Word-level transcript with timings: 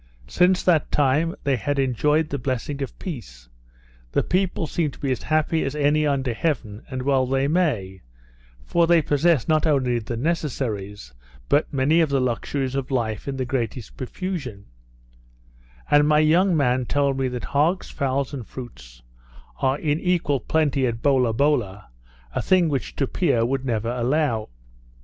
Since 0.25 0.63
that 0.63 0.89
time, 0.91 1.35
they 1.43 1.55
had 1.57 1.77
enjoyed 1.77 2.29
the 2.29 2.39
blessing 2.39 2.81
of 2.81 2.97
peace; 2.97 3.49
the 4.13 4.23
people 4.23 4.65
seemed 4.65 4.93
to 4.93 4.99
be 4.99 5.11
as 5.11 5.21
happy 5.21 5.63
as 5.63 5.75
any 5.75 6.07
under 6.07 6.33
heaven; 6.33 6.81
and 6.89 7.03
well 7.03 7.27
they 7.27 7.47
may, 7.47 8.01
for 8.65 8.87
they 8.87 9.03
possess 9.03 9.47
not 9.47 9.67
only 9.67 9.99
the 9.99 10.17
necessaries, 10.17 11.13
but 11.49 11.71
many 11.71 12.01
of 12.01 12.09
the 12.09 12.19
luxuries 12.19 12.73
of 12.73 12.89
life 12.89 13.27
in 13.27 13.37
the 13.37 13.45
greatest 13.45 13.95
profusion; 13.95 14.65
and 15.91 16.07
my 16.07 16.17
young 16.17 16.57
man 16.57 16.87
told 16.87 17.19
me 17.19 17.27
that 17.27 17.43
hogs, 17.53 17.91
fowls, 17.91 18.33
and 18.33 18.47
fruits, 18.47 19.03
are 19.59 19.77
in 19.77 19.99
equal 19.99 20.39
plenty 20.39 20.87
at 20.87 21.03
Bola 21.03 21.31
bola, 21.31 21.89
a 22.33 22.41
thing 22.41 22.69
which 22.69 22.95
Tupia 22.95 23.45
would 23.45 23.63
never 23.65 23.91
allow. 23.91 24.49